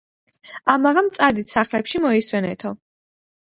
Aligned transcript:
ამაღამ 0.75 1.09
წადით 1.17 1.53
სახლებში 1.57 2.03
მოისვენეთო 2.07 2.73